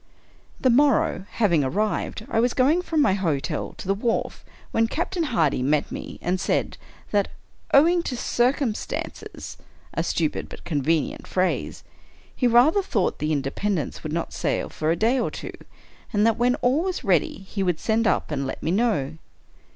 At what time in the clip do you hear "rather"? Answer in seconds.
12.47-12.81